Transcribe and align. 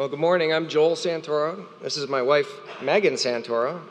Well, 0.00 0.08
good 0.08 0.18
morning. 0.18 0.50
I'm 0.50 0.66
Joel 0.66 0.96
Santoro. 0.96 1.66
This 1.82 1.98
is 1.98 2.08
my 2.08 2.22
wife, 2.22 2.50
Megan 2.80 3.16
Santoro. 3.16 3.82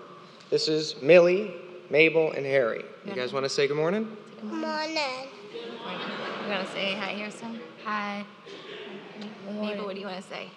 This 0.49 0.67
is 0.67 0.99
Millie, 1.03 1.53
Mabel, 1.91 2.31
and 2.31 2.47
Harry. 2.47 2.83
You 3.05 3.13
guys 3.13 3.31
want 3.31 3.45
to 3.45 3.49
say 3.49 3.67
good 3.67 3.77
morning? 3.77 4.17
Good 4.41 4.51
morning. 4.51 5.27
You 5.53 6.49
want 6.49 6.65
to 6.65 6.73
say 6.73 6.95
hi 6.95 7.11
here, 7.11 7.29
son? 7.29 7.59
Hi. 7.85 8.25
Mabel, 9.61 9.85
what 9.85 9.93
do 9.93 10.01
you 10.01 10.07
want 10.07 10.17
to 10.17 10.27
say? 10.27 10.49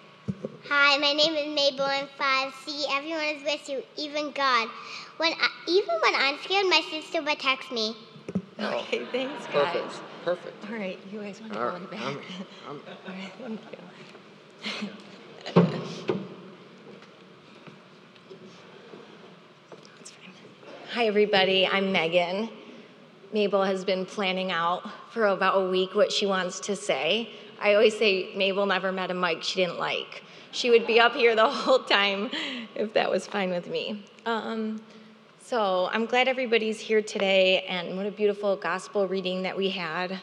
Hi, 0.69 0.97
my 0.97 1.13
name 1.13 1.35
is 1.35 1.53
Mabel. 1.55 1.85
I'm 1.85 2.07
five. 2.17 2.51
See, 2.65 2.87
everyone 2.89 3.21
is 3.23 3.43
with 3.43 3.69
you, 3.69 3.83
even 3.95 4.31
God. 4.31 4.67
When 5.17 5.33
I, 5.33 5.49
even 5.67 5.93
when 6.01 6.15
I'm 6.15 6.39
scared, 6.39 6.65
my 6.65 6.81
sister 6.89 7.21
will 7.21 7.35
text 7.35 7.71
me. 7.71 7.95
Okay, 8.59 9.01
oh, 9.03 9.07
thanks, 9.11 9.45
guys. 9.47 9.75
Perfect. 9.75 10.25
Perfect. 10.25 10.71
All 10.71 10.79
right, 10.79 10.99
you 11.11 11.19
guys 11.19 11.41
want 11.41 11.53
to 11.53 11.59
All 11.59 11.65
go 11.65 11.71
right. 11.73 11.77
in 11.77 11.83
the 11.83 11.89
back? 11.89 12.01
I'm- 12.01 12.21
I'm- 12.67 12.81
All 13.07 13.13
right, 13.13 13.31
thank 13.37 13.61
you. 14.81 14.89
Hi, 20.93 21.07
everybody. 21.07 21.67
I'm 21.67 21.91
Megan. 21.91 22.49
Mabel 23.33 23.63
has 23.63 23.83
been 23.83 24.05
planning 24.05 24.51
out 24.51 24.89
for 25.11 25.27
about 25.27 25.61
a 25.61 25.69
week 25.69 25.95
what 25.95 26.11
she 26.11 26.25
wants 26.25 26.59
to 26.61 26.75
say. 26.75 27.29
I 27.59 27.73
always 27.73 27.97
say 27.97 28.33
Mabel 28.35 28.65
never 28.65 28.91
met 28.91 29.11
a 29.11 29.13
mic 29.13 29.43
she 29.43 29.61
didn't 29.61 29.79
like. 29.79 30.23
She 30.51 30.69
would 30.69 30.85
be 30.85 30.99
up 30.99 31.13
here 31.13 31.35
the 31.35 31.49
whole 31.49 31.79
time 31.79 32.29
if 32.75 32.93
that 32.93 33.09
was 33.09 33.25
fine 33.27 33.49
with 33.49 33.67
me. 33.67 34.05
Um, 34.25 34.81
so 35.43 35.89
I'm 35.91 36.05
glad 36.05 36.27
everybody's 36.27 36.79
here 36.79 37.01
today, 37.01 37.63
and 37.67 37.97
what 37.97 38.05
a 38.05 38.11
beautiful 38.11 38.55
gospel 38.55 39.07
reading 39.07 39.41
that 39.43 39.57
we 39.57 39.69
had. 39.69 40.21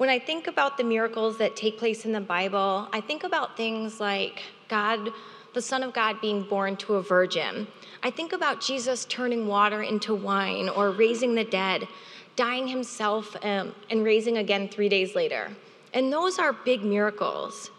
When 0.00 0.08
I 0.08 0.18
think 0.18 0.46
about 0.46 0.78
the 0.78 0.82
miracles 0.82 1.36
that 1.36 1.56
take 1.56 1.76
place 1.76 2.06
in 2.06 2.12
the 2.12 2.22
Bible, 2.22 2.88
I 2.90 3.02
think 3.02 3.22
about 3.22 3.54
things 3.54 4.00
like 4.00 4.42
God, 4.66 5.10
the 5.52 5.60
Son 5.60 5.82
of 5.82 5.92
God, 5.92 6.22
being 6.22 6.42
born 6.42 6.78
to 6.78 6.94
a 6.94 7.02
virgin. 7.02 7.66
I 8.02 8.10
think 8.10 8.32
about 8.32 8.62
Jesus 8.62 9.04
turning 9.04 9.46
water 9.46 9.82
into 9.82 10.14
wine 10.14 10.70
or 10.70 10.90
raising 10.90 11.34
the 11.34 11.44
dead, 11.44 11.86
dying 12.34 12.66
himself 12.66 13.36
um, 13.44 13.74
and 13.90 14.02
raising 14.02 14.38
again 14.38 14.70
three 14.70 14.88
days 14.88 15.14
later. 15.14 15.50
And 15.92 16.10
those 16.10 16.38
are 16.38 16.54
big 16.54 16.82
miracles. 16.82 17.70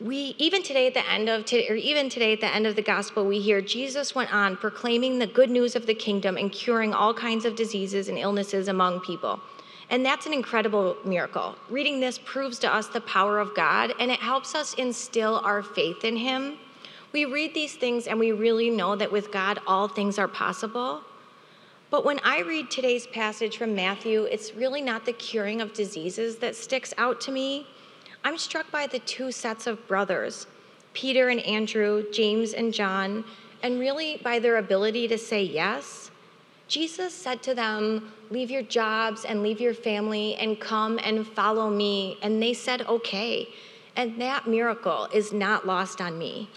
We 0.00 0.34
even 0.38 0.64
today 0.64 0.88
at 0.88 0.94
the 0.94 1.08
end 1.08 1.28
of 1.28 1.44
today, 1.44 1.68
or 1.68 1.76
even 1.76 2.08
today 2.08 2.32
at 2.32 2.40
the 2.40 2.52
end 2.52 2.66
of 2.66 2.74
the 2.74 2.82
gospel, 2.82 3.24
we 3.24 3.38
hear 3.38 3.60
Jesus 3.60 4.16
went 4.16 4.34
on 4.34 4.56
proclaiming 4.56 5.20
the 5.20 5.28
good 5.28 5.50
news 5.50 5.76
of 5.76 5.86
the 5.86 5.94
kingdom 5.94 6.36
and 6.36 6.50
curing 6.50 6.92
all 6.92 7.14
kinds 7.14 7.44
of 7.44 7.54
diseases 7.54 8.08
and 8.08 8.18
illnesses 8.18 8.66
among 8.66 9.02
people. 9.02 9.38
And 9.92 10.04
that's 10.06 10.24
an 10.24 10.32
incredible 10.32 10.96
miracle. 11.04 11.54
Reading 11.68 12.00
this 12.00 12.18
proves 12.18 12.58
to 12.60 12.74
us 12.74 12.88
the 12.88 13.02
power 13.02 13.38
of 13.38 13.54
God 13.54 13.92
and 14.00 14.10
it 14.10 14.20
helps 14.20 14.54
us 14.54 14.72
instill 14.74 15.42
our 15.44 15.62
faith 15.62 16.02
in 16.02 16.16
Him. 16.16 16.56
We 17.12 17.26
read 17.26 17.52
these 17.52 17.74
things 17.74 18.06
and 18.06 18.18
we 18.18 18.32
really 18.32 18.70
know 18.70 18.96
that 18.96 19.12
with 19.12 19.30
God, 19.30 19.60
all 19.66 19.86
things 19.88 20.18
are 20.18 20.26
possible. 20.26 21.02
But 21.90 22.06
when 22.06 22.20
I 22.24 22.40
read 22.40 22.70
today's 22.70 23.06
passage 23.06 23.58
from 23.58 23.74
Matthew, 23.74 24.22
it's 24.22 24.54
really 24.54 24.80
not 24.80 25.04
the 25.04 25.12
curing 25.12 25.60
of 25.60 25.74
diseases 25.74 26.36
that 26.36 26.56
sticks 26.56 26.94
out 26.96 27.20
to 27.20 27.30
me. 27.30 27.66
I'm 28.24 28.38
struck 28.38 28.70
by 28.70 28.86
the 28.86 29.00
two 29.00 29.30
sets 29.30 29.66
of 29.66 29.86
brothers, 29.86 30.46
Peter 30.94 31.28
and 31.28 31.40
Andrew, 31.40 32.04
James 32.10 32.54
and 32.54 32.72
John, 32.72 33.26
and 33.62 33.78
really 33.78 34.22
by 34.24 34.38
their 34.38 34.56
ability 34.56 35.06
to 35.08 35.18
say 35.18 35.42
yes. 35.42 36.11
Jesus 36.72 37.12
said 37.12 37.42
to 37.42 37.54
them, 37.54 38.14
Leave 38.30 38.50
your 38.50 38.62
jobs 38.62 39.26
and 39.26 39.42
leave 39.42 39.60
your 39.60 39.74
family 39.74 40.36
and 40.36 40.58
come 40.58 40.98
and 41.04 41.26
follow 41.26 41.68
me. 41.68 42.16
And 42.22 42.42
they 42.42 42.54
said, 42.54 42.80
Okay. 42.88 43.50
And 43.94 44.18
that 44.22 44.48
miracle 44.48 45.06
is 45.12 45.34
not 45.34 45.66
lost 45.66 46.00
on 46.00 46.16
me. 46.16 46.48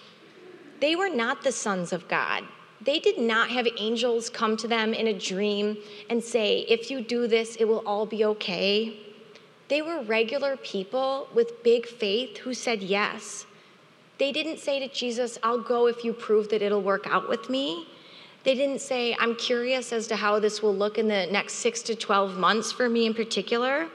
They 0.79 0.95
were 0.95 1.09
not 1.09 1.43
the 1.43 1.51
sons 1.51 1.91
of 1.91 2.07
God. 2.07 2.45
They 2.79 2.97
did 2.97 3.17
not 3.17 3.49
have 3.49 3.67
angels 3.77 4.29
come 4.29 4.55
to 4.55 4.69
them 4.69 4.93
in 4.93 5.07
a 5.07 5.19
dream 5.19 5.75
and 6.09 6.23
say, 6.23 6.59
If 6.69 6.89
you 6.89 7.01
do 7.01 7.27
this, 7.27 7.57
it 7.57 7.65
will 7.65 7.83
all 7.85 8.05
be 8.05 8.23
okay. 8.23 8.97
They 9.67 9.81
were 9.81 10.01
regular 10.01 10.55
people 10.55 11.27
with 11.35 11.61
big 11.61 11.85
faith 11.85 12.37
who 12.37 12.53
said 12.53 12.81
yes. 12.81 13.45
They 14.17 14.31
didn't 14.31 14.59
say 14.59 14.79
to 14.79 14.87
Jesus, 14.87 15.37
I'll 15.43 15.59
go 15.59 15.87
if 15.87 16.05
you 16.05 16.13
prove 16.13 16.47
that 16.51 16.61
it'll 16.61 16.81
work 16.81 17.05
out 17.05 17.27
with 17.27 17.49
me. 17.49 17.89
They 18.45 18.53
didn't 18.53 18.79
say, 18.79 19.17
I'm 19.19 19.35
curious 19.35 19.91
as 19.91 20.05
to 20.07 20.15
how 20.15 20.37
this 20.37 20.61
will 20.61 20.75
look 20.75 20.99
in 20.99 21.07
the 21.07 21.25
next 21.25 21.53
six 21.53 21.81
to 21.83 21.95
12 21.95 22.37
months 22.37 22.71
for 22.71 22.87
me 22.87 23.07
in 23.07 23.15
particular. 23.15 23.87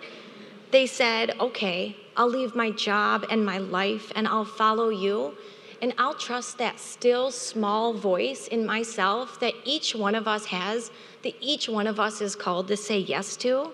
They 0.73 0.87
said, 0.87 1.37
Okay, 1.39 1.97
I'll 2.17 2.29
leave 2.29 2.57
my 2.57 2.73
job 2.73 3.25
and 3.31 3.47
my 3.47 3.59
life 3.59 4.11
and 4.17 4.27
I'll 4.27 4.45
follow 4.45 4.89
you. 4.89 5.37
And 5.81 5.95
I'll 5.99 6.15
trust 6.15 6.59
that 6.59 6.81
still 6.81 7.31
small 7.31 7.95
voice 7.95 8.49
in 8.49 8.67
myself 8.67 9.39
that 9.39 9.55
each 9.65 9.95
one 9.95 10.17
of 10.17 10.27
us 10.27 10.47
has, 10.47 10.91
that 11.23 11.35
each 11.41 11.69
one 11.69 11.87
of 11.87 12.01
us 12.01 12.21
is 12.21 12.35
called 12.35 12.67
to 12.69 12.77
say 12.77 12.99
yes 12.99 13.37
to. 13.39 13.71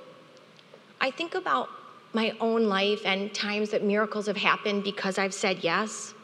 I 1.01 1.11
think 1.11 1.35
about 1.35 1.71
my 2.13 2.37
own 2.39 2.69
life 2.69 3.01
and 3.05 3.35
times 3.35 3.71
that 3.71 3.83
miracles 3.83 4.27
have 4.27 4.37
happened 4.37 4.85
because 4.85 5.19
I've 5.19 5.35
said 5.35 5.65
yes. 5.65 6.15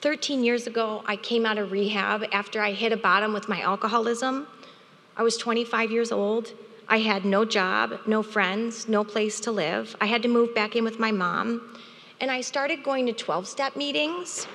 13 0.00 0.42
years 0.42 0.66
ago, 0.66 1.02
I 1.04 1.16
came 1.16 1.44
out 1.44 1.58
of 1.58 1.72
rehab 1.72 2.24
after 2.32 2.62
I 2.62 2.72
hit 2.72 2.90
a 2.90 2.96
bottom 2.96 3.34
with 3.34 3.50
my 3.50 3.60
alcoholism. 3.60 4.46
I 5.14 5.22
was 5.22 5.36
25 5.36 5.90
years 5.90 6.10
old. 6.10 6.52
I 6.88 7.00
had 7.00 7.26
no 7.26 7.44
job, 7.44 8.00
no 8.06 8.22
friends, 8.22 8.88
no 8.88 9.04
place 9.04 9.40
to 9.40 9.52
live. 9.52 9.94
I 10.00 10.06
had 10.06 10.22
to 10.22 10.28
move 10.28 10.54
back 10.54 10.74
in 10.74 10.84
with 10.84 10.98
my 10.98 11.12
mom. 11.12 11.78
And 12.18 12.30
I 12.30 12.40
started 12.40 12.82
going 12.82 13.04
to 13.06 13.12
12 13.12 13.46
step 13.46 13.76
meetings. 13.76 14.46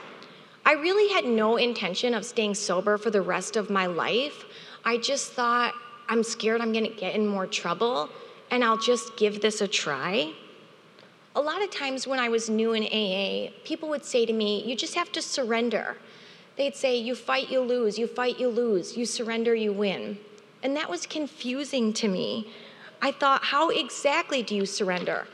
I 0.66 0.74
really 0.74 1.14
had 1.14 1.26
no 1.26 1.58
intention 1.58 2.16
of 2.16 2.26
staying 2.26 2.56
sober 2.56 2.98
for 2.98 3.12
the 3.12 3.22
rest 3.22 3.56
of 3.56 3.70
my 3.70 3.86
life. 3.86 4.46
I 4.84 4.98
just 4.98 5.34
thought, 5.34 5.76
I'm 6.10 6.24
scared 6.24 6.60
I'm 6.60 6.74
gonna 6.74 6.90
get 6.90 7.14
in 7.14 7.28
more 7.28 7.46
trouble, 7.46 8.10
and 8.50 8.64
I'll 8.64 8.78
just 8.78 9.16
give 9.16 9.42
this 9.42 9.62
a 9.62 9.68
try. 9.68 10.34
A 11.38 11.42
lot 11.42 11.62
of 11.62 11.70
times 11.70 12.08
when 12.08 12.18
I 12.18 12.30
was 12.30 12.50
new 12.50 12.72
in 12.72 12.84
AA, 12.84 13.52
people 13.66 13.90
would 13.90 14.06
say 14.06 14.26
to 14.26 14.32
me, 14.32 14.64
You 14.66 14.74
just 14.74 14.96
have 14.96 15.12
to 15.12 15.22
surrender. 15.22 15.98
They'd 16.56 16.76
say, 16.76 16.96
You 16.96 17.14
fight, 17.14 17.50
you 17.50 17.60
lose, 17.60 18.00
you 18.00 18.08
fight, 18.08 18.40
you 18.40 18.48
lose, 18.48 18.96
you 18.96 19.06
surrender, 19.06 19.54
you 19.54 19.74
win. 19.74 20.18
And 20.64 20.78
that 20.78 20.90
was 20.90 21.06
confusing 21.06 21.92
to 21.94 22.08
me. 22.08 22.54
I 23.02 23.12
thought, 23.12 23.44
How 23.44 23.70
exactly 23.70 24.44
do 24.44 24.56
you 24.56 24.66
surrender? 24.66 25.28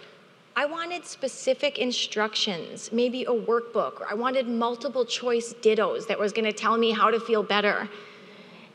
I 0.55 0.65
wanted 0.65 1.05
specific 1.05 1.77
instructions, 1.77 2.91
maybe 2.91 3.23
a 3.25 3.31
workbook, 3.31 4.01
or 4.01 4.07
I 4.09 4.15
wanted 4.15 4.47
multiple 4.47 5.05
choice 5.05 5.53
dittos 5.61 6.07
that 6.07 6.17
was 6.17 6.33
gonna 6.33 6.51
tell 6.51 6.77
me 6.77 6.91
how 6.91 7.11
to 7.11 7.19
feel 7.19 7.43
better. 7.43 7.87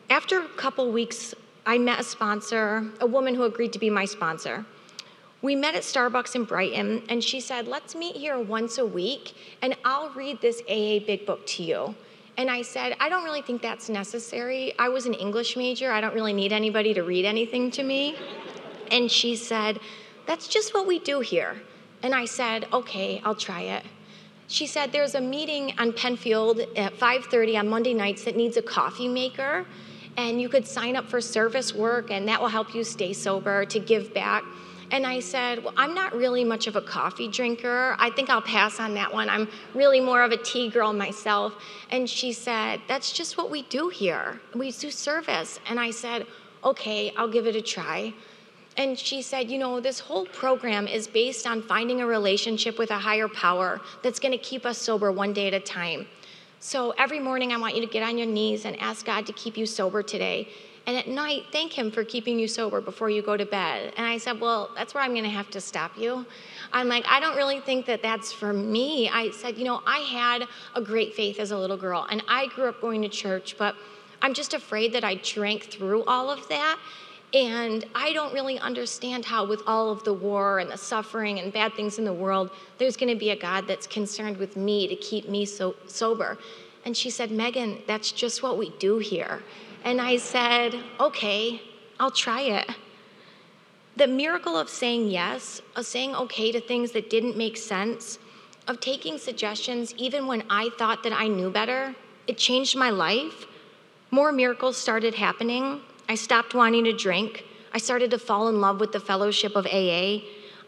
After 0.08 0.40
a 0.42 0.48
couple 0.50 0.92
weeks, 0.92 1.34
I 1.66 1.76
met 1.76 1.98
a 1.98 2.04
sponsor, 2.04 2.88
a 3.00 3.06
woman 3.06 3.34
who 3.34 3.42
agreed 3.42 3.72
to 3.72 3.80
be 3.80 3.90
my 3.90 4.04
sponsor. 4.04 4.64
We 5.46 5.54
met 5.54 5.76
at 5.76 5.82
Starbucks 5.82 6.34
in 6.34 6.42
Brighton, 6.42 7.04
and 7.08 7.22
she 7.22 7.38
said, 7.38 7.68
Let's 7.68 7.94
meet 7.94 8.16
here 8.16 8.36
once 8.36 8.78
a 8.78 8.84
week, 8.84 9.32
and 9.62 9.76
I'll 9.84 10.10
read 10.10 10.40
this 10.40 10.60
AA 10.62 10.98
Big 11.06 11.24
Book 11.24 11.46
to 11.46 11.62
you. 11.62 11.94
And 12.36 12.50
I 12.50 12.62
said, 12.62 12.96
I 12.98 13.08
don't 13.08 13.22
really 13.22 13.42
think 13.42 13.62
that's 13.62 13.88
necessary. 13.88 14.74
I 14.76 14.88
was 14.88 15.06
an 15.06 15.14
English 15.14 15.56
major, 15.56 15.92
I 15.92 16.00
don't 16.00 16.14
really 16.14 16.32
need 16.32 16.50
anybody 16.50 16.92
to 16.94 17.04
read 17.04 17.24
anything 17.24 17.70
to 17.70 17.84
me. 17.84 18.16
And 18.90 19.08
she 19.08 19.36
said, 19.36 19.78
That's 20.26 20.48
just 20.48 20.74
what 20.74 20.84
we 20.84 20.98
do 20.98 21.20
here. 21.20 21.62
And 22.02 22.12
I 22.12 22.24
said, 22.24 22.66
Okay, 22.72 23.22
I'll 23.24 23.36
try 23.36 23.60
it. 23.60 23.84
She 24.48 24.66
said, 24.66 24.90
There's 24.90 25.14
a 25.14 25.20
meeting 25.20 25.74
on 25.78 25.92
Penfield 25.92 26.58
at 26.74 26.98
5:30 26.98 27.56
on 27.56 27.68
Monday 27.68 27.94
nights 27.94 28.24
that 28.24 28.34
needs 28.34 28.56
a 28.56 28.62
coffee 28.62 29.06
maker, 29.06 29.64
and 30.16 30.40
you 30.40 30.48
could 30.48 30.66
sign 30.66 30.96
up 30.96 31.08
for 31.08 31.20
service 31.20 31.72
work, 31.72 32.10
and 32.10 32.26
that 32.26 32.40
will 32.40 32.48
help 32.48 32.74
you 32.74 32.82
stay 32.82 33.12
sober 33.12 33.64
to 33.66 33.78
give 33.78 34.12
back. 34.12 34.42
And 34.90 35.06
I 35.06 35.20
said, 35.20 35.64
Well, 35.64 35.74
I'm 35.76 35.94
not 35.94 36.14
really 36.14 36.44
much 36.44 36.66
of 36.66 36.76
a 36.76 36.80
coffee 36.80 37.28
drinker. 37.28 37.96
I 37.98 38.10
think 38.10 38.30
I'll 38.30 38.42
pass 38.42 38.78
on 38.78 38.94
that 38.94 39.12
one. 39.12 39.28
I'm 39.28 39.48
really 39.74 40.00
more 40.00 40.22
of 40.22 40.32
a 40.32 40.36
tea 40.36 40.70
girl 40.70 40.92
myself. 40.92 41.54
And 41.90 42.08
she 42.08 42.32
said, 42.32 42.80
That's 42.86 43.12
just 43.12 43.36
what 43.36 43.50
we 43.50 43.62
do 43.62 43.88
here. 43.88 44.40
We 44.54 44.70
do 44.70 44.90
service. 44.90 45.58
And 45.68 45.80
I 45.80 45.90
said, 45.90 46.26
Okay, 46.64 47.12
I'll 47.16 47.28
give 47.28 47.46
it 47.46 47.56
a 47.56 47.62
try. 47.62 48.14
And 48.76 48.98
she 48.98 49.22
said, 49.22 49.50
You 49.50 49.58
know, 49.58 49.80
this 49.80 49.98
whole 49.98 50.26
program 50.26 50.86
is 50.86 51.08
based 51.08 51.46
on 51.46 51.62
finding 51.62 52.00
a 52.00 52.06
relationship 52.06 52.78
with 52.78 52.90
a 52.90 52.98
higher 52.98 53.28
power 53.28 53.80
that's 54.02 54.20
going 54.20 54.32
to 54.32 54.38
keep 54.38 54.64
us 54.64 54.78
sober 54.78 55.10
one 55.10 55.32
day 55.32 55.48
at 55.48 55.54
a 55.54 55.60
time. 55.60 56.06
So 56.60 56.92
every 56.92 57.20
morning, 57.20 57.52
I 57.52 57.58
want 57.58 57.74
you 57.74 57.80
to 57.80 57.86
get 57.86 58.02
on 58.02 58.16
your 58.18 58.26
knees 58.26 58.64
and 58.64 58.80
ask 58.80 59.04
God 59.04 59.26
to 59.26 59.32
keep 59.32 59.56
you 59.56 59.66
sober 59.66 60.02
today. 60.02 60.48
And 60.86 60.96
at 60.96 61.08
night, 61.08 61.46
thank 61.50 61.72
Him 61.72 61.90
for 61.90 62.04
keeping 62.04 62.38
you 62.38 62.46
sober 62.46 62.80
before 62.80 63.10
you 63.10 63.20
go 63.20 63.36
to 63.36 63.44
bed. 63.44 63.92
And 63.96 64.06
I 64.06 64.18
said, 64.18 64.40
Well, 64.40 64.70
that's 64.76 64.94
where 64.94 65.02
I'm 65.02 65.12
going 65.12 65.24
to 65.24 65.30
have 65.30 65.50
to 65.50 65.60
stop 65.60 65.98
you. 65.98 66.24
I'm 66.72 66.88
like, 66.88 67.04
I 67.08 67.18
don't 67.18 67.36
really 67.36 67.60
think 67.60 67.86
that 67.86 68.02
that's 68.02 68.32
for 68.32 68.52
me. 68.52 69.08
I 69.08 69.30
said, 69.30 69.58
You 69.58 69.64
know, 69.64 69.82
I 69.84 69.98
had 69.98 70.44
a 70.74 70.80
great 70.80 71.14
faith 71.14 71.40
as 71.40 71.50
a 71.50 71.58
little 71.58 71.76
girl, 71.76 72.06
and 72.08 72.22
I 72.28 72.46
grew 72.48 72.68
up 72.68 72.80
going 72.80 73.02
to 73.02 73.08
church, 73.08 73.56
but 73.58 73.74
I'm 74.22 74.32
just 74.32 74.54
afraid 74.54 74.92
that 74.92 75.02
I 75.02 75.16
drank 75.16 75.64
through 75.64 76.04
all 76.04 76.30
of 76.30 76.48
that. 76.48 76.78
And 77.34 77.84
I 77.94 78.12
don't 78.12 78.32
really 78.32 78.58
understand 78.60 79.24
how, 79.24 79.44
with 79.44 79.62
all 79.66 79.90
of 79.90 80.04
the 80.04 80.14
war 80.14 80.60
and 80.60 80.70
the 80.70 80.78
suffering 80.78 81.40
and 81.40 81.52
bad 81.52 81.74
things 81.74 81.98
in 81.98 82.04
the 82.04 82.12
world, 82.12 82.50
there's 82.78 82.96
going 82.96 83.12
to 83.12 83.18
be 83.18 83.30
a 83.30 83.36
God 83.36 83.66
that's 83.66 83.86
concerned 83.86 84.36
with 84.36 84.56
me 84.56 84.86
to 84.86 84.94
keep 84.94 85.28
me 85.28 85.44
so 85.44 85.74
sober. 85.88 86.38
And 86.84 86.96
she 86.96 87.10
said, 87.10 87.32
Megan, 87.32 87.82
that's 87.88 88.12
just 88.12 88.44
what 88.44 88.56
we 88.56 88.70
do 88.78 88.98
here. 88.98 89.42
And 89.86 90.00
I 90.00 90.16
said, 90.16 90.74
okay, 90.98 91.62
I'll 92.00 92.10
try 92.10 92.40
it. 92.40 92.68
The 93.94 94.08
miracle 94.08 94.58
of 94.58 94.68
saying 94.68 95.10
yes, 95.10 95.62
of 95.76 95.86
saying 95.86 96.12
okay 96.16 96.50
to 96.50 96.60
things 96.60 96.90
that 96.90 97.08
didn't 97.08 97.36
make 97.36 97.56
sense, 97.56 98.18
of 98.66 98.80
taking 98.80 99.16
suggestions 99.16 99.94
even 99.96 100.26
when 100.26 100.42
I 100.50 100.70
thought 100.76 101.04
that 101.04 101.12
I 101.12 101.28
knew 101.28 101.50
better, 101.50 101.94
it 102.26 102.36
changed 102.36 102.76
my 102.76 102.90
life. 102.90 103.46
More 104.10 104.32
miracles 104.32 104.76
started 104.76 105.14
happening. 105.14 105.80
I 106.08 106.16
stopped 106.16 106.52
wanting 106.52 106.82
to 106.86 106.92
drink. 106.92 107.44
I 107.72 107.78
started 107.78 108.10
to 108.10 108.18
fall 108.18 108.48
in 108.48 108.60
love 108.60 108.80
with 108.80 108.90
the 108.90 108.98
fellowship 108.98 109.54
of 109.54 109.66
AA. 109.66 110.18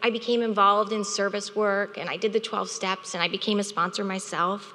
I 0.01 0.09
became 0.11 0.41
involved 0.41 0.93
in 0.93 1.03
service 1.03 1.53
work 1.53 1.97
and 1.97 2.09
I 2.09 2.15
did 2.15 2.31
the 2.31 2.39
12 2.39 2.69
steps 2.69 3.15
and 3.15 3.21
I 3.21 3.27
became 3.27 3.59
a 3.59 3.65
sponsor 3.65 4.05
myself. 4.05 4.73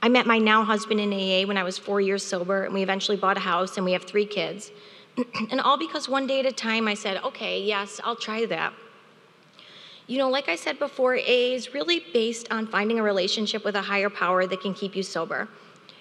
I 0.00 0.08
met 0.08 0.26
my 0.26 0.38
now 0.38 0.62
husband 0.62 1.00
in 1.00 1.12
AA 1.12 1.46
when 1.46 1.56
I 1.56 1.64
was 1.64 1.76
four 1.76 2.00
years 2.00 2.24
sober 2.24 2.64
and 2.64 2.72
we 2.72 2.82
eventually 2.82 3.16
bought 3.16 3.36
a 3.36 3.40
house 3.40 3.76
and 3.76 3.84
we 3.84 3.92
have 3.92 4.04
three 4.04 4.26
kids. 4.26 4.70
and 5.50 5.60
all 5.60 5.76
because 5.76 6.08
one 6.08 6.26
day 6.26 6.40
at 6.40 6.46
a 6.46 6.52
time 6.52 6.86
I 6.86 6.94
said, 6.94 7.22
okay, 7.24 7.60
yes, 7.60 8.00
I'll 8.04 8.16
try 8.16 8.46
that. 8.46 8.72
You 10.06 10.18
know, 10.18 10.30
like 10.30 10.48
I 10.48 10.56
said 10.56 10.78
before, 10.78 11.16
AA 11.16 11.52
is 11.52 11.74
really 11.74 12.00
based 12.12 12.50
on 12.50 12.66
finding 12.66 12.98
a 12.98 13.02
relationship 13.02 13.64
with 13.64 13.74
a 13.74 13.82
higher 13.82 14.08
power 14.08 14.46
that 14.46 14.60
can 14.60 14.72
keep 14.72 14.94
you 14.94 15.02
sober. 15.02 15.48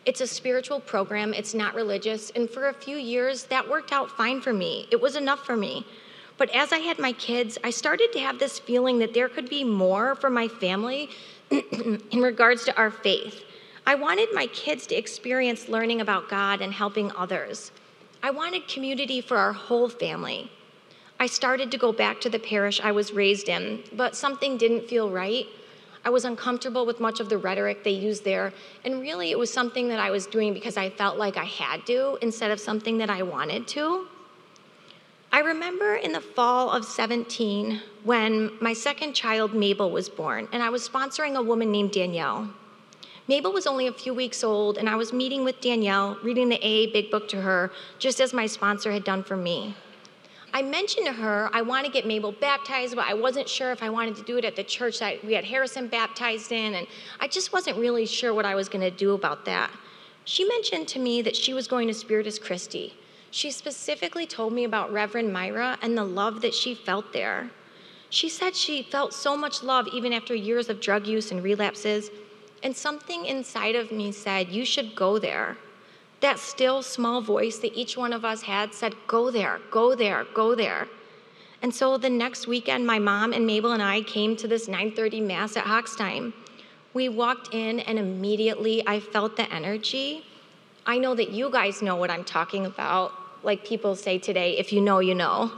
It's 0.06 0.22
a 0.22 0.28
spiritual 0.28 0.80
program, 0.80 1.34
it's 1.34 1.54
not 1.54 1.76
religious, 1.76 2.30
and 2.30 2.50
for 2.50 2.70
a 2.70 2.74
few 2.74 2.96
years 2.96 3.44
that 3.46 3.68
worked 3.68 3.92
out 3.92 4.10
fine 4.10 4.40
for 4.40 4.54
me. 4.54 4.88
It 4.92 5.02
was 5.02 5.18
enough 5.18 5.46
for 5.46 5.58
me. 5.58 5.86
But 6.38 6.50
as 6.52 6.72
I 6.72 6.78
had 6.78 7.00
my 7.00 7.12
kids, 7.14 7.58
I 7.64 7.72
started 7.72 8.14
to 8.14 8.20
have 8.20 8.40
this 8.40 8.60
feeling 8.60 9.00
that 9.00 9.14
there 9.14 9.28
could 9.28 9.50
be 9.50 9.64
more 9.64 10.16
for 10.16 10.30
my 10.30 10.48
family 10.48 11.10
in 11.50 12.22
regards 12.22 12.64
to 12.66 12.78
our 12.78 12.92
faith. 12.92 13.44
I 13.88 13.95
wanted 13.95 14.34
my 14.34 14.48
kids 14.48 14.86
to 14.88 14.95
experience 14.95 15.69
learning 15.69 16.01
about 16.01 16.28
God 16.28 16.60
and 16.60 16.74
helping 16.74 17.10
others. 17.13 17.72
I 18.22 18.31
wanted 18.31 18.68
community 18.68 19.22
for 19.22 19.38
our 19.38 19.54
whole 19.54 19.88
family. 19.88 20.51
I 21.22 21.28
started 21.28 21.72
to 21.72 21.78
go 21.78 21.94
back 21.94 22.19
to 22.22 22.30
the 22.30 22.38
parish 22.38 22.81
I 22.81 22.92
was 22.92 23.13
raised 23.13 23.48
in, 23.48 23.81
but 23.94 24.13
something 24.13 24.57
didn't 24.57 24.89
feel 24.89 25.10
right. 25.10 25.45
I 26.04 26.10
was 26.10 26.25
uncomfortable 26.25 26.86
with 26.86 27.00
much 27.00 27.22
of 27.22 27.30
the 27.30 27.38
rhetoric 27.38 27.86
they 27.86 27.92
used 27.92 28.25
there, 28.25 28.51
and 28.84 29.00
really 29.00 29.31
it 29.31 29.39
was 29.39 29.54
something 29.54 29.88
that 29.88 30.01
I 30.01 30.12
was 30.12 30.28
doing 30.28 30.54
because 30.54 30.75
I 30.75 30.89
felt 30.89 31.18
like 31.18 31.38
I 31.38 31.45
had 31.45 31.86
to 31.86 32.18
instead 32.22 32.51
of 32.51 32.60
something 32.60 32.98
that 32.98 33.10
I 33.10 33.24
wanted 33.24 33.69
to. 33.69 34.06
I 35.31 35.39
remember 35.39 35.95
in 35.95 36.12
the 36.12 36.19
fall 36.19 36.72
of 36.72 36.84
17 36.84 37.81
when 38.04 38.51
my 38.60 38.74
second 38.74 39.13
child, 39.13 39.54
Mabel, 39.54 39.92
was 39.92 40.10
born, 40.10 40.50
and 40.51 40.62
I 40.62 40.72
was 40.72 40.88
sponsoring 40.88 41.38
a 41.38 41.42
woman 41.42 41.72
named 41.72 41.94
Danielle. 41.94 42.50
Mabel 43.27 43.51
was 43.51 43.68
only 43.68 43.88
a 43.88 43.91
few 43.91 44.13
weeks 44.13 44.41
old, 44.41 44.77
and 44.77 44.88
I 44.88 44.95
was 44.95 45.12
meeting 45.12 45.44
with 45.44 45.59
Danielle, 45.59 46.18
reading 46.24 46.47
the 46.47 46.56
AA 46.57 46.91
Big 46.94 47.12
Book 47.12 47.27
to 47.29 47.41
her, 47.41 47.71
just 48.00 48.21
as 48.21 48.33
my 48.33 48.47
sponsor 48.47 48.91
had 48.91 49.03
done 49.03 49.21
for 49.21 49.35
me. 49.35 49.75
I 50.53 50.62
mentioned 50.62 51.07
to 51.07 51.12
her 51.12 51.50
I 51.51 51.62
want 51.62 51.85
to 51.85 51.91
get 51.91 52.07
Mabel 52.07 52.31
baptized, 52.31 52.95
but 52.95 53.06
I 53.06 53.13
wasn't 53.13 53.50
sure 53.50 53.71
if 53.71 53.83
I 53.83 53.89
wanted 53.89 54.15
to 54.15 54.24
do 54.24 54.38
it 54.38 54.45
at 54.45 54.56
the 54.56 54.63
church 54.63 55.00
that 55.00 55.24
we 55.25 55.33
had 55.33 55.44
Harrison 55.44 55.89
baptized 55.89 56.53
in, 56.53 56.75
and 56.75 56.88
I 57.19 57.27
just 57.27 57.51
wasn't 57.51 57.77
really 57.77 58.06
sure 58.06 58.33
what 58.33 58.45
I 58.45 58.56
was 58.56 58.69
going 58.69 58.81
to 58.81 58.91
do 58.91 59.13
about 59.13 59.44
that. 59.44 59.71
She 60.24 60.45
mentioned 60.45 60.88
to 60.89 61.00
me 61.00 61.21
that 61.21 61.35
she 61.35 61.53
was 61.53 61.68
going 61.68 61.89
to 61.89 61.94
Spiritus 61.94 62.39
Christi. 62.39 62.94
She 63.29 63.51
specifically 63.51 64.25
told 64.25 64.53
me 64.53 64.63
about 64.63 64.94
Reverend 64.94 65.33
Myra 65.33 65.77
and 65.81 65.97
the 65.97 66.06
love 66.06 66.41
that 66.41 66.53
she 66.53 66.74
felt 66.74 67.12
there. 67.12 67.50
She 68.09 68.29
said 68.29 68.56
she 68.56 68.83
felt 68.83 69.13
so 69.13 69.35
much 69.35 69.63
love 69.63 69.88
even 69.91 70.13
after 70.13 70.33
years 70.33 70.69
of 70.69 70.79
drug 70.79 71.06
use 71.06 71.31
and 71.31 71.44
relapses. 71.44 72.09
And 72.63 72.75
something 72.75 73.25
inside 73.25 73.75
of 73.75 73.92
me 73.92 74.12
said, 74.12 74.50
You 74.50 74.65
should 74.65 74.95
go 74.95 75.19
there. 75.19 75.57
That 76.19 76.39
still 76.39 76.81
small 76.81 77.21
voice 77.21 77.59
that 77.59 77.77
each 77.77 77.95
one 77.95 78.12
of 78.12 78.25
us 78.25 78.42
had 78.44 78.74
said, 78.74 78.95
Go 79.06 79.30
there, 79.30 79.59
go 79.71 79.95
there, 79.95 80.25
go 80.33 80.56
there. 80.56 80.88
And 81.62 81.74
so 81.74 81.98
the 81.98 82.09
next 82.09 82.48
weekend, 82.48 82.86
my 82.86 83.00
mom 83.00 83.33
and 83.33 83.45
Mabel 83.45 83.71
and 83.71 83.81
I 83.81 84.01
came 84.01 84.36
to 84.38 84.48
this 84.48 84.68
9:30 84.68 85.21
mass 85.25 85.57
at 85.57 85.65
Hochstein. 85.65 86.33
We 86.94 87.09
walked 87.09 87.54
in 87.54 87.80
and 87.81 88.00
immediately 88.00 88.88
I 88.88 89.00
felt 89.00 89.38
the 89.38 89.51
energy. 89.53 90.25
I 90.86 90.98
know 90.98 91.13
that 91.15 91.30
you 91.30 91.50
guys 91.51 91.81
know 91.81 91.95
what 91.95 92.10
I'm 92.10 92.24
talking 92.24 92.65
about. 92.65 93.12
Like 93.44 93.65
people 93.65 93.95
say 93.95 94.18
today, 94.18 94.57
if 94.57 94.71
you 94.71 94.81
know, 94.81 95.00
you 95.00 95.15
know. 95.15 95.51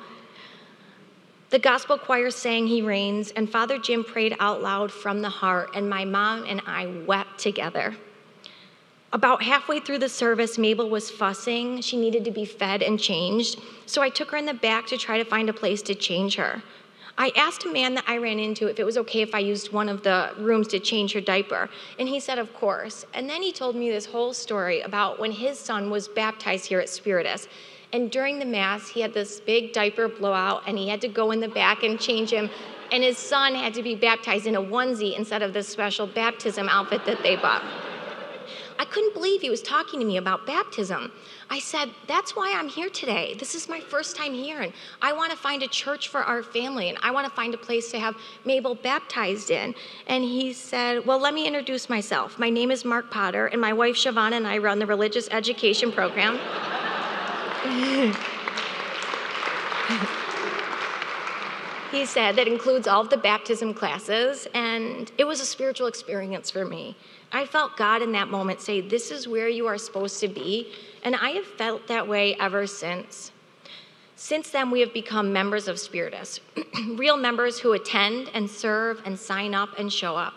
The 1.50 1.58
gospel 1.58 1.98
choir 1.98 2.30
sang 2.30 2.68
He 2.68 2.84
Reigns, 2.84 3.32
and 3.32 3.50
Father 3.50 3.80
Jim 3.80 4.04
prayed 4.04 4.36
out 4.40 4.62
loud 4.62 4.92
from 4.92 5.24
the 5.24 5.30
heart, 5.30 5.72
and 5.74 5.90
my 5.90 6.06
mom 6.06 6.46
and 6.48 6.62
I 6.68 6.86
wept 7.08 7.40
together. 7.40 7.98
About 9.12 9.42
halfway 9.42 9.80
through 9.80 9.98
the 9.98 10.10
service, 10.10 10.60
Mabel 10.60 10.92
was 10.92 11.10
fussing. 11.10 11.82
She 11.82 11.98
needed 11.98 12.24
to 12.26 12.32
be 12.32 12.46
fed 12.46 12.84
and 12.84 13.00
changed. 13.00 13.60
So 13.88 14.04
I 14.04 14.10
took 14.10 14.30
her 14.30 14.38
in 14.38 14.46
the 14.46 14.54
back 14.54 14.86
to 14.88 14.98
try 14.98 15.18
to 15.18 15.26
find 15.26 15.50
a 15.50 15.54
place 15.54 15.82
to 15.84 15.96
change 15.96 16.36
her. 16.36 16.62
I 17.18 17.32
asked 17.36 17.66
a 17.66 17.74
man 17.74 17.96
that 17.96 18.06
I 18.08 18.18
ran 18.18 18.38
into 18.38 18.68
if 18.68 18.80
it 18.80 18.86
was 18.86 18.98
okay 18.98 19.24
if 19.24 19.34
I 19.34 19.40
used 19.40 19.74
one 19.74 19.90
of 19.90 20.04
the 20.04 20.36
rooms 20.38 20.68
to 20.68 20.80
change 20.80 21.14
her 21.14 21.22
diaper, 21.22 21.68
and 21.98 22.08
he 22.08 22.20
said, 22.20 22.38
of 22.38 22.54
course. 22.54 23.08
And 23.16 23.28
then 23.28 23.42
he 23.42 23.52
told 23.52 23.76
me 23.76 23.90
this 23.90 24.06
whole 24.06 24.36
story 24.36 24.82
about 24.82 25.20
when 25.20 25.32
his 25.32 25.58
son 25.58 25.90
was 25.90 26.08
baptized 26.08 26.68
here 26.68 26.80
at 26.80 26.90
Spiritus. 26.90 27.48
And 27.92 28.12
during 28.12 28.38
the 28.38 28.46
Mass, 28.46 28.90
he 28.90 29.02
had 29.02 29.14
this 29.14 29.40
big 29.40 29.74
diaper 29.74 30.08
blowout, 30.08 30.64
and 30.68 30.78
he 30.78 30.90
had 30.90 31.02
to 31.02 31.08
go 31.08 31.32
in 31.32 31.40
the 31.40 31.48
back 31.48 31.84
and 31.84 32.00
change 32.00 32.32
him. 32.32 32.50
And 32.92 33.04
his 33.04 33.18
son 33.18 33.56
had 33.56 33.74
to 33.76 33.84
be 33.84 33.96
baptized 33.96 34.48
in 34.48 34.56
a 34.56 34.62
onesie 34.62 35.18
instead 35.18 35.42
of 35.42 35.54
the 35.54 35.64
special 35.64 36.06
baptism 36.06 36.70
outfit 36.70 37.06
that 37.06 37.24
they 37.24 37.36
bought. 37.36 37.64
I 38.80 38.86
couldn't 38.86 39.14
believe 39.14 39.42
he 39.42 39.50
was 39.50 39.62
talking 39.62 40.00
to 40.00 40.06
me 40.06 40.16
about 40.16 40.48
baptism. 40.48 41.12
I 41.50 41.60
said, 41.60 41.90
That's 42.08 42.36
why 42.36 42.54
I'm 42.56 42.70
here 42.70 42.90
today. 42.90 43.36
This 43.38 43.54
is 43.54 43.68
my 43.68 43.82
first 43.82 44.16
time 44.16 44.34
here, 44.34 44.62
and 44.62 44.72
I 45.02 45.12
want 45.12 45.32
to 45.32 45.38
find 45.38 45.64
a 45.64 45.68
church 45.68 46.08
for 46.08 46.22
our 46.22 46.42
family, 46.42 46.88
and 46.88 46.98
I 47.02 47.12
want 47.12 47.28
to 47.28 47.36
find 47.36 47.54
a 47.54 47.58
place 47.58 47.92
to 47.92 48.00
have 48.00 48.16
Mabel 48.46 48.76
baptized 48.76 49.52
in. 49.52 49.76
And 50.08 50.24
he 50.24 50.54
said, 50.54 51.06
Well, 51.06 51.20
let 51.20 51.34
me 51.34 51.46
introduce 51.46 51.90
myself. 51.90 52.40
My 52.40 52.50
name 52.50 52.72
is 52.72 52.86
Mark 52.86 53.12
Potter, 53.12 53.48
and 53.48 53.60
my 53.60 53.74
wife 53.74 53.96
Siobhan 53.96 54.32
and 54.32 54.48
I 54.48 54.60
run 54.60 54.80
the 54.80 54.86
religious 54.86 55.28
education 55.30 55.92
program. 55.92 56.40
he 61.92 62.06
said 62.06 62.38
that 62.38 62.48
includes 62.48 62.88
all 62.88 63.02
of 63.02 63.10
the 63.10 63.18
baptism 63.18 63.74
classes, 63.74 64.48
and 64.54 65.12
it 65.18 65.26
was 65.26 65.42
a 65.42 65.46
spiritual 65.46 65.88
experience 65.88 66.50
for 66.50 66.64
me. 66.64 66.96
I 67.34 67.46
felt 67.46 67.76
God 67.76 68.02
in 68.02 68.14
that 68.14 68.30
moment 68.30 68.62
say, 68.62 68.80
This 68.80 69.12
is 69.12 69.28
where 69.28 69.50
you 69.50 69.68
are 69.68 69.78
supposed 69.78 70.22
to 70.22 70.30
be, 70.30 70.72
and 71.04 71.16
I 71.16 71.32
have 71.32 71.46
felt 71.46 71.88
that 71.88 72.08
way 72.08 72.36
ever 72.40 72.66
since. 72.66 73.34
Since 74.16 74.52
then, 74.52 74.72
we 74.72 74.80
have 74.80 74.94
become 74.94 75.34
members 75.34 75.68
of 75.68 75.80
Spiritus, 75.80 76.40
real 76.96 77.18
members 77.18 77.60
who 77.60 77.74
attend 77.74 78.32
and 78.34 78.50
serve 78.50 79.02
and 79.06 79.20
sign 79.20 79.54
up 79.54 79.78
and 79.78 79.92
show 79.92 80.16
up. 80.16 80.36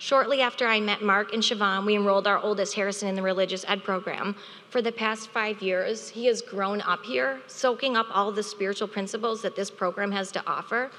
Shortly 0.00 0.40
after 0.40 0.64
I 0.64 0.78
met 0.78 1.02
Mark 1.02 1.32
and 1.32 1.42
Siobhan, 1.42 1.84
we 1.84 1.96
enrolled 1.96 2.28
our 2.28 2.38
oldest 2.38 2.74
Harrison 2.74 3.08
in 3.08 3.16
the 3.16 3.22
religious 3.22 3.64
ed 3.66 3.82
program. 3.82 4.36
For 4.70 4.80
the 4.80 4.92
past 4.92 5.28
five 5.30 5.60
years, 5.60 6.08
he 6.08 6.26
has 6.26 6.40
grown 6.40 6.80
up 6.82 7.04
here, 7.04 7.40
soaking 7.48 7.96
up 7.96 8.06
all 8.14 8.30
the 8.30 8.42
spiritual 8.44 8.86
principles 8.86 9.42
that 9.42 9.56
this 9.56 9.72
program 9.72 10.12
has 10.12 10.30
to 10.32 10.46
offer. 10.46 10.92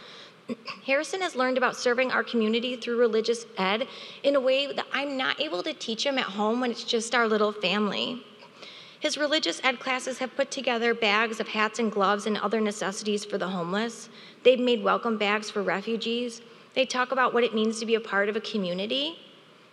Harrison 0.86 1.22
has 1.22 1.34
learned 1.34 1.58
about 1.58 1.78
serving 1.78 2.12
our 2.12 2.26
community 2.26 2.76
through 2.76 2.98
religious 2.98 3.46
ed 3.58 3.88
in 4.24 4.36
a 4.36 4.40
way 4.40 4.68
that 4.74 4.88
I'm 4.92 5.16
not 5.16 5.40
able 5.40 5.64
to 5.64 5.74
teach 5.74 6.06
him 6.06 6.18
at 6.18 6.26
home 6.26 6.60
when 6.60 6.72
it's 6.72 6.84
just 6.84 7.16
our 7.16 7.26
little 7.26 7.54
family. 7.54 8.26
His 9.00 9.18
religious 9.18 9.62
ed 9.64 9.80
classes 9.80 10.18
have 10.18 10.36
put 10.36 10.52
together 10.52 10.94
bags 10.94 11.40
of 11.40 11.48
hats 11.48 11.80
and 11.80 11.90
gloves 11.90 12.26
and 12.26 12.38
other 12.38 12.60
necessities 12.60 13.24
for 13.24 13.38
the 13.38 13.48
homeless. 13.48 14.10
They've 14.44 14.60
made 14.60 14.84
welcome 14.84 15.18
bags 15.18 15.50
for 15.50 15.64
refugees. 15.64 16.42
They 16.76 16.86
talk 16.86 17.12
about 17.12 17.34
what 17.34 17.44
it 17.44 17.54
means 17.54 17.80
to 17.80 17.86
be 17.86 17.96
a 17.96 18.00
part 18.00 18.30
of 18.30 18.36
a 18.36 18.42
community. 18.42 19.18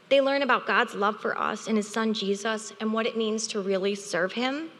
They 0.08 0.20
learn 0.20 0.42
about 0.42 0.66
God's 0.66 0.94
love 0.94 1.20
for 1.20 1.38
us 1.38 1.66
and 1.66 1.76
his 1.76 1.88
son 1.88 2.14
Jesus 2.14 2.72
and 2.80 2.92
what 2.92 3.06
it 3.06 3.16
means 3.16 3.46
to 3.48 3.60
really 3.60 3.94
serve 3.94 4.32
him. 4.32 4.70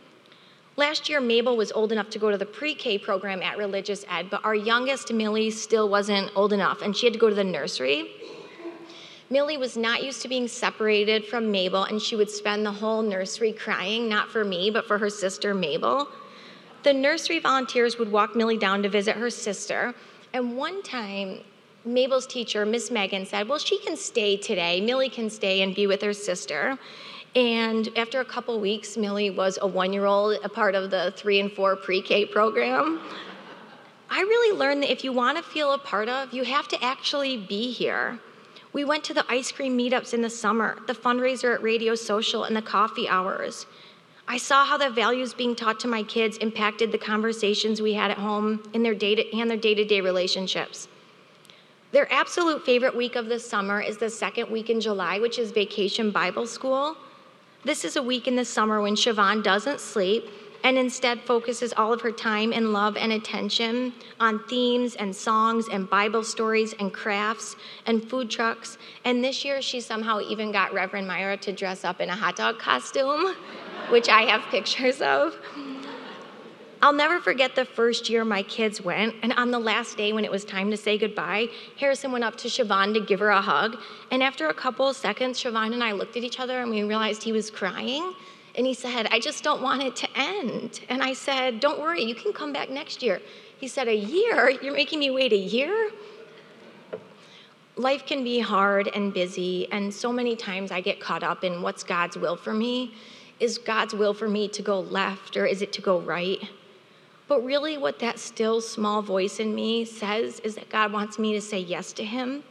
Last 0.76 1.08
year, 1.08 1.20
Mabel 1.20 1.56
was 1.56 1.72
old 1.72 1.90
enough 1.90 2.10
to 2.10 2.18
go 2.18 2.30
to 2.30 2.36
the 2.36 2.46
pre 2.46 2.74
K 2.74 2.98
program 2.98 3.42
at 3.42 3.56
Religious 3.56 4.04
Ed, 4.10 4.28
but 4.30 4.44
our 4.44 4.54
youngest, 4.54 5.12
Millie, 5.12 5.50
still 5.50 5.88
wasn't 5.88 6.30
old 6.36 6.52
enough, 6.52 6.82
and 6.82 6.94
she 6.94 7.06
had 7.06 7.14
to 7.14 7.18
go 7.18 7.30
to 7.30 7.34
the 7.34 7.44
nursery. 7.44 8.10
Millie 9.30 9.56
was 9.56 9.76
not 9.76 10.04
used 10.04 10.22
to 10.22 10.28
being 10.28 10.46
separated 10.46 11.24
from 11.24 11.50
Mabel, 11.50 11.84
and 11.84 12.00
she 12.00 12.14
would 12.14 12.30
spend 12.30 12.64
the 12.64 12.70
whole 12.70 13.02
nursery 13.02 13.52
crying, 13.52 14.08
not 14.08 14.30
for 14.30 14.44
me, 14.44 14.70
but 14.70 14.86
for 14.86 14.98
her 14.98 15.10
sister, 15.10 15.54
Mabel. 15.54 16.08
The 16.84 16.92
nursery 16.92 17.40
volunteers 17.40 17.98
would 17.98 18.12
walk 18.12 18.36
Millie 18.36 18.58
down 18.58 18.82
to 18.82 18.88
visit 18.88 19.16
her 19.16 19.30
sister, 19.30 19.94
and 20.32 20.56
one 20.56 20.82
time, 20.82 21.40
Mabel's 21.86 22.26
teacher, 22.26 22.66
Miss 22.66 22.90
Megan, 22.90 23.24
said, 23.24 23.48
Well, 23.48 23.60
she 23.60 23.78
can 23.78 23.96
stay 23.96 24.36
today. 24.36 24.80
Millie 24.80 25.08
can 25.08 25.30
stay 25.30 25.62
and 25.62 25.74
be 25.74 25.86
with 25.86 26.02
her 26.02 26.12
sister. 26.12 26.76
And 27.36 27.88
after 27.96 28.20
a 28.20 28.24
couple 28.24 28.58
weeks, 28.58 28.96
Millie 28.96 29.30
was 29.30 29.58
a 29.62 29.66
one 29.66 29.92
year 29.92 30.04
old, 30.04 30.38
a 30.42 30.48
part 30.48 30.74
of 30.74 30.90
the 30.90 31.14
three 31.16 31.38
and 31.38 31.52
four 31.52 31.76
pre 31.76 32.02
K 32.02 32.24
program. 32.24 33.00
I 34.10 34.20
really 34.20 34.58
learned 34.58 34.82
that 34.82 34.90
if 34.90 35.04
you 35.04 35.12
want 35.12 35.36
to 35.38 35.44
feel 35.44 35.72
a 35.72 35.78
part 35.78 36.08
of, 36.08 36.32
you 36.32 36.44
have 36.44 36.66
to 36.68 36.84
actually 36.84 37.36
be 37.36 37.70
here. 37.70 38.18
We 38.72 38.84
went 38.84 39.04
to 39.04 39.14
the 39.14 39.24
ice 39.28 39.52
cream 39.52 39.78
meetups 39.78 40.12
in 40.12 40.22
the 40.22 40.30
summer, 40.30 40.78
the 40.86 40.92
fundraiser 40.92 41.54
at 41.54 41.62
Radio 41.62 41.94
Social, 41.94 42.44
and 42.44 42.56
the 42.56 42.62
coffee 42.62 43.08
hours. 43.08 43.66
I 44.28 44.38
saw 44.38 44.64
how 44.64 44.76
the 44.76 44.90
values 44.90 45.34
being 45.34 45.54
taught 45.54 45.78
to 45.80 45.88
my 45.88 46.02
kids 46.02 46.36
impacted 46.38 46.90
the 46.90 46.98
conversations 46.98 47.80
we 47.80 47.94
had 47.94 48.10
at 48.10 48.18
home 48.18 48.68
in 48.72 48.82
their 48.82 48.94
day 48.94 49.14
to, 49.14 49.36
and 49.38 49.48
their 49.48 49.56
day-to-day 49.56 50.00
relationships. 50.00 50.88
Their 51.96 52.12
absolute 52.12 52.62
favorite 52.62 52.94
week 52.94 53.16
of 53.16 53.24
the 53.24 53.40
summer 53.40 53.80
is 53.80 53.96
the 53.96 54.10
second 54.10 54.50
week 54.50 54.68
in 54.68 54.82
July, 54.82 55.18
which 55.18 55.38
is 55.38 55.50
Vacation 55.50 56.10
Bible 56.10 56.46
School. 56.46 56.94
This 57.64 57.86
is 57.86 57.96
a 57.96 58.02
week 58.02 58.28
in 58.28 58.36
the 58.36 58.44
summer 58.44 58.82
when 58.82 58.96
Siobhan 58.96 59.42
doesn't 59.42 59.80
sleep 59.80 60.28
and 60.62 60.76
instead 60.76 61.22
focuses 61.22 61.72
all 61.74 61.94
of 61.94 62.02
her 62.02 62.12
time 62.12 62.52
and 62.52 62.74
love 62.74 62.98
and 62.98 63.12
attention 63.12 63.94
on 64.20 64.44
themes 64.46 64.94
and 64.96 65.16
songs 65.16 65.68
and 65.72 65.88
Bible 65.88 66.22
stories 66.22 66.74
and 66.78 66.92
crafts 66.92 67.56
and 67.86 68.06
food 68.10 68.28
trucks. 68.28 68.76
And 69.06 69.24
this 69.24 69.42
year, 69.42 69.62
she 69.62 69.80
somehow 69.80 70.20
even 70.20 70.52
got 70.52 70.74
Reverend 70.74 71.08
Myra 71.08 71.38
to 71.38 71.50
dress 71.50 71.82
up 71.82 72.02
in 72.02 72.10
a 72.10 72.14
hot 72.14 72.36
dog 72.36 72.58
costume 72.58 73.34
which 73.88 74.10
I 74.10 74.22
have 74.22 74.42
pictures 74.50 75.00
of. 75.00 75.34
I'll 76.86 76.92
never 76.92 77.18
forget 77.18 77.56
the 77.56 77.64
first 77.64 78.08
year 78.08 78.24
my 78.24 78.44
kids 78.44 78.80
went, 78.80 79.16
and 79.24 79.32
on 79.32 79.50
the 79.50 79.58
last 79.58 79.96
day 79.96 80.12
when 80.12 80.24
it 80.24 80.30
was 80.30 80.44
time 80.44 80.70
to 80.70 80.76
say 80.76 80.96
goodbye, 80.96 81.48
Harrison 81.80 82.12
went 82.12 82.22
up 82.22 82.36
to 82.36 82.46
Siobhan 82.46 82.94
to 82.94 83.00
give 83.00 83.18
her 83.18 83.30
a 83.30 83.40
hug. 83.40 83.76
And 84.12 84.22
after 84.22 84.46
a 84.50 84.54
couple 84.54 84.88
of 84.88 84.94
seconds, 84.94 85.42
Siobhan 85.42 85.72
and 85.72 85.82
I 85.82 85.90
looked 85.90 86.16
at 86.16 86.22
each 86.22 86.38
other 86.38 86.60
and 86.60 86.70
we 86.70 86.84
realized 86.84 87.24
he 87.24 87.32
was 87.32 87.50
crying. 87.50 88.14
And 88.54 88.64
he 88.64 88.72
said, 88.72 89.08
I 89.10 89.18
just 89.18 89.42
don't 89.42 89.62
want 89.62 89.82
it 89.82 89.96
to 89.96 90.08
end. 90.14 90.78
And 90.88 91.02
I 91.02 91.12
said, 91.12 91.58
Don't 91.58 91.80
worry, 91.80 92.04
you 92.04 92.14
can 92.14 92.32
come 92.32 92.52
back 92.52 92.70
next 92.70 93.02
year. 93.02 93.20
He 93.58 93.66
said, 93.66 93.88
A 93.88 93.96
year? 93.96 94.50
You're 94.62 94.72
making 94.72 95.00
me 95.00 95.10
wait 95.10 95.32
a 95.32 95.36
year? 95.36 95.90
Life 97.74 98.06
can 98.06 98.22
be 98.22 98.38
hard 98.38 98.86
and 98.94 99.12
busy, 99.12 99.66
and 99.72 99.92
so 99.92 100.12
many 100.12 100.36
times 100.36 100.70
I 100.70 100.82
get 100.82 101.00
caught 101.00 101.24
up 101.24 101.42
in 101.42 101.62
what's 101.62 101.82
God's 101.82 102.16
will 102.16 102.36
for 102.36 102.54
me 102.54 102.94
is 103.40 103.58
God's 103.58 103.92
will 103.92 104.14
for 104.14 104.28
me 104.28 104.46
to 104.46 104.62
go 104.62 104.78
left 104.78 105.36
or 105.36 105.46
is 105.46 105.62
it 105.62 105.72
to 105.72 105.82
go 105.82 105.98
right? 105.98 106.48
But 107.28 107.44
really, 107.44 107.76
what 107.76 107.98
that 107.98 108.18
still 108.18 108.60
small 108.60 109.02
voice 109.02 109.40
in 109.40 109.54
me 109.54 109.84
says 109.84 110.40
is 110.40 110.54
that 110.54 110.68
God 110.68 110.92
wants 110.92 111.18
me 111.18 111.32
to 111.32 111.40
say 111.40 111.58
yes 111.58 111.92
to 111.94 112.04
Him. 112.04 112.44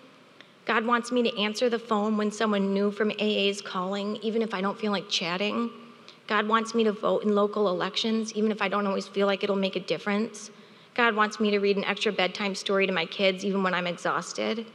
God 0.66 0.86
wants 0.86 1.12
me 1.12 1.24
to 1.24 1.40
answer 1.40 1.70
the 1.70 1.80
phone 1.80 2.18
when 2.18 2.32
someone 2.32 2.74
new 2.74 2.92
from 2.92 3.12
AA 3.12 3.48
is 3.48 3.62
calling, 3.62 4.18
even 4.18 4.42
if 4.42 4.54
I 4.54 4.62
don't 4.62 4.80
feel 4.80 4.92
like 4.92 5.08
chatting. 5.08 5.70
God 6.28 6.48
wants 6.48 6.74
me 6.74 6.84
to 6.84 6.92
vote 6.92 7.24
in 7.24 7.36
local 7.36 7.70
elections, 7.70 8.34
even 8.34 8.52
if 8.52 8.62
I 8.62 8.68
don't 8.68 8.88
always 8.88 9.08
feel 9.08 9.28
like 9.28 9.44
it'll 9.44 9.56
make 9.56 9.76
a 9.76 9.80
difference. 9.80 10.50
God 10.96 11.16
wants 11.16 11.40
me 11.40 11.52
to 11.52 11.60
read 11.60 11.78
an 11.78 11.84
extra 11.84 12.12
bedtime 12.12 12.56
story 12.56 12.88
to 12.88 12.94
my 12.94 13.06
kids, 13.06 13.46
even 13.46 13.62
when 13.64 13.74
I'm 13.74 13.86
exhausted. 13.86 14.66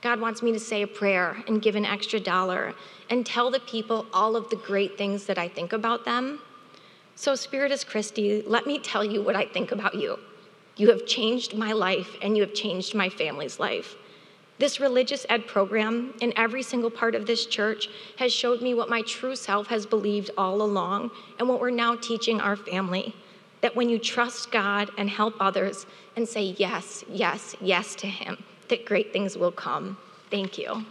God 0.00 0.20
wants 0.20 0.42
me 0.42 0.52
to 0.52 0.60
say 0.60 0.82
a 0.82 0.86
prayer 0.86 1.42
and 1.48 1.60
give 1.60 1.74
an 1.74 1.84
extra 1.84 2.20
dollar 2.20 2.74
and 3.10 3.26
tell 3.26 3.50
the 3.50 3.60
people 3.60 4.06
all 4.12 4.36
of 4.36 4.48
the 4.50 4.56
great 4.56 4.96
things 4.96 5.26
that 5.26 5.38
I 5.38 5.48
think 5.48 5.72
about 5.72 6.04
them. 6.04 6.40
So, 7.20 7.34
Spiritus 7.34 7.82
Christi, 7.82 8.44
let 8.46 8.64
me 8.64 8.78
tell 8.78 9.02
you 9.04 9.20
what 9.20 9.34
I 9.34 9.44
think 9.44 9.72
about 9.72 9.96
you. 9.96 10.20
You 10.76 10.88
have 10.90 11.04
changed 11.04 11.52
my 11.52 11.72
life 11.72 12.14
and 12.22 12.36
you 12.36 12.44
have 12.44 12.54
changed 12.54 12.94
my 12.94 13.08
family's 13.08 13.58
life. 13.58 13.96
This 14.60 14.78
religious 14.78 15.26
ed 15.28 15.48
program 15.48 16.14
in 16.20 16.32
every 16.36 16.62
single 16.62 16.92
part 16.92 17.16
of 17.16 17.26
this 17.26 17.44
church 17.46 17.88
has 18.18 18.32
showed 18.32 18.62
me 18.62 18.72
what 18.72 18.88
my 18.88 19.02
true 19.02 19.34
self 19.34 19.66
has 19.66 19.84
believed 19.84 20.30
all 20.38 20.62
along 20.62 21.10
and 21.40 21.48
what 21.48 21.60
we're 21.60 21.70
now 21.70 21.96
teaching 21.96 22.40
our 22.40 22.54
family 22.54 23.16
that 23.62 23.74
when 23.74 23.88
you 23.88 23.98
trust 23.98 24.52
God 24.52 24.88
and 24.96 25.10
help 25.10 25.34
others 25.40 25.86
and 26.14 26.28
say 26.28 26.54
yes, 26.56 27.02
yes, 27.08 27.56
yes 27.60 27.96
to 27.96 28.06
Him, 28.06 28.44
that 28.68 28.86
great 28.86 29.12
things 29.12 29.36
will 29.36 29.50
come. 29.50 29.98
Thank 30.30 30.56
you. 30.56 30.84